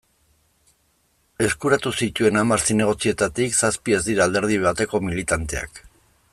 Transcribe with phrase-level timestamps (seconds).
[1.47, 5.83] Eskuratu zituen hamar zinegotzietatik, zazpi ez dira alderdi bateko militanteak.